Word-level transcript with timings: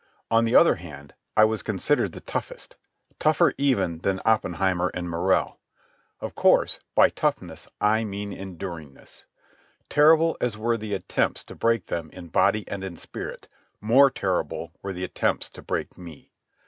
On 0.31 0.45
the 0.45 0.55
other 0.55 0.73
hand 0.77 1.13
I 1.37 1.45
was 1.45 1.61
considered 1.61 2.13
the 2.13 2.21
toughest—tougher 2.21 3.53
even 3.59 3.99
than 3.99 4.19
Oppenheimer 4.25 4.89
and 4.95 5.07
Morrell. 5.07 5.59
Of 6.19 6.33
course 6.33 6.79
by 6.95 7.09
toughness 7.09 7.67
I 7.79 8.03
mean 8.03 8.31
enduringness. 8.33 9.25
Terrible 9.91 10.37
as 10.41 10.57
were 10.57 10.75
the 10.77 10.95
attempts 10.95 11.43
to 11.43 11.55
break 11.55 11.85
them 11.85 12.09
in 12.13 12.29
body 12.29 12.67
and 12.67 12.83
in 12.83 12.97
spirit, 12.97 13.47
more 13.79 14.09
terrible 14.09 14.71
were 14.81 14.91
the 14.91 15.03
attempts 15.03 15.51
to 15.51 15.61
break 15.61 15.95
me. 15.99 16.31